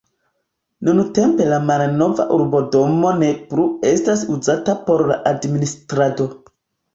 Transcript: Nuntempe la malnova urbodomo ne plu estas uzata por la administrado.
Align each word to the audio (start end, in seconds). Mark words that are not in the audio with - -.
Nuntempe 0.87 1.45
la 1.51 1.59
malnova 1.65 2.25
urbodomo 2.37 3.11
ne 3.19 3.29
plu 3.51 3.67
estas 3.91 4.25
uzata 4.37 4.77
por 4.89 5.05
la 5.13 5.21
administrado. 5.35 6.29